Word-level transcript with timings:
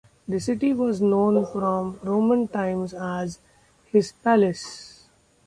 The 0.27 0.39
city 0.39 0.73
was 0.73 0.99
known 0.99 1.45
from 1.45 1.99
Roman 2.01 2.47
times 2.47 2.91
as 2.91 3.37
"Hispalis". 3.93 5.03